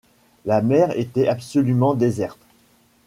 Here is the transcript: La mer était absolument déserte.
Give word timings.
La 0.45 0.63
mer 0.63 0.97
était 0.97 1.27
absolument 1.27 1.93
déserte. 1.93 2.39